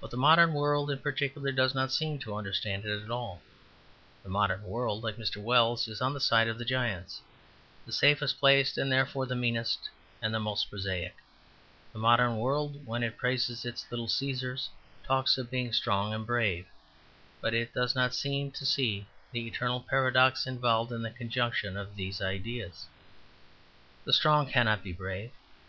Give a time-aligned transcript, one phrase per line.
[0.00, 3.42] But the modern world in particular does not seem to understand it at all.
[4.22, 5.42] The modern world, like Mr.
[5.42, 7.20] Wells is on the side of the giants;
[7.84, 9.90] the safest place, and therefore the meanest
[10.22, 11.16] and the most prosaic.
[11.92, 14.70] The modern world, when it praises its little Caesars,
[15.02, 16.66] talks of being strong and brave:
[17.40, 21.96] but it does not seem to see the eternal paradox involved in the conjunction of
[21.96, 22.86] these ideas.
[24.04, 25.32] The strong cannot be brave.